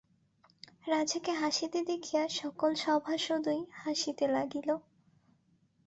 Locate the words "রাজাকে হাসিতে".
0.87-1.79